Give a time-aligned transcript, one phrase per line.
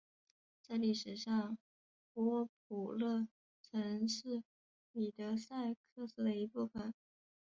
[0.63, 1.59] 在历史上
[2.11, 3.27] 波普勒
[3.61, 4.41] 曾是
[4.93, 6.91] 米德塞克斯的一部分。